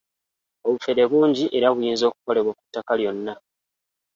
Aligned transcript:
Obufere 0.67 1.03
bungi 1.11 1.45
era 1.57 1.67
buyinza 1.75 2.03
okukolebwa 2.07 2.51
ku 2.57 2.63
ttaka 2.67 2.93
lyonna. 2.99 3.33